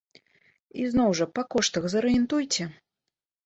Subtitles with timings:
[0.83, 2.71] І зноў, жа па коштах зарыентуйце.